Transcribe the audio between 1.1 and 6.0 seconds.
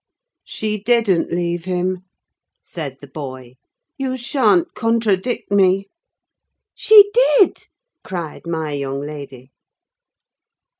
leave him," said the boy; "you sha'n't contradict me."